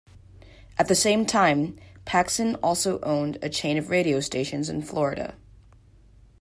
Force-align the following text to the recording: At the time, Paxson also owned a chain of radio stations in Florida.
At 0.79 0.87
the 0.87 0.95
time, 1.27 1.77
Paxson 2.05 2.55
also 2.55 2.99
owned 3.01 3.37
a 3.43 3.49
chain 3.49 3.77
of 3.77 3.91
radio 3.91 4.19
stations 4.19 4.67
in 4.67 4.81
Florida. 4.81 5.35